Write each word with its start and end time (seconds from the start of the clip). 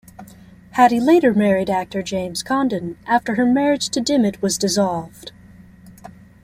Haddy 0.77 0.99
later 0.99 1.31
married 1.31 1.69
actor 1.69 2.01
James 2.01 2.41
Condon 2.41 2.97
after 3.05 3.35
her 3.35 3.45
marriage 3.45 3.87
to 3.89 4.01
Dimmitt 4.01 4.41
was 4.41 4.57
dissolved. 4.57 5.31